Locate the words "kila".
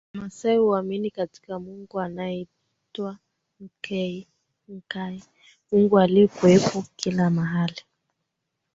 6.95-7.29